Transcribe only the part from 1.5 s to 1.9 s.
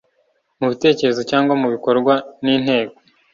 mu